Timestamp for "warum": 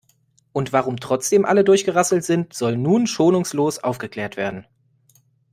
0.73-0.97